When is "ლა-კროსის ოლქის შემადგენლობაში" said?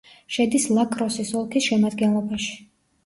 0.77-2.59